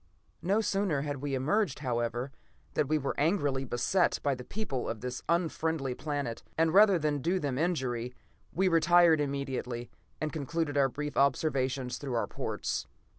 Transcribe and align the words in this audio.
"No 0.41 0.61
sooner 0.61 1.01
had 1.01 1.17
we 1.17 1.35
emerged, 1.35 1.77
however, 1.77 2.31
than 2.73 2.87
we 2.87 2.97
were 2.97 3.13
angrily 3.19 3.65
beset 3.65 4.19
by 4.23 4.33
the 4.33 4.43
people 4.43 4.89
of 4.89 5.01
this 5.01 5.21
unfriendly 5.29 5.93
planet, 5.93 6.41
and 6.57 6.73
rather 6.73 6.97
than 6.97 7.19
do 7.21 7.37
them 7.39 7.59
injury, 7.59 8.15
we 8.51 8.67
retired 8.67 9.21
immediately, 9.21 9.91
and 10.19 10.33
concluded 10.33 10.75
our 10.75 10.89
brief 10.89 11.15
observations 11.17 11.99
through 11.99 12.15
our 12.15 12.25
ports. 12.25 12.87